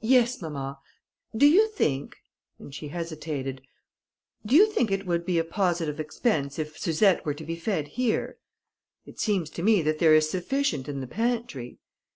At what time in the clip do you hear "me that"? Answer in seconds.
9.62-10.00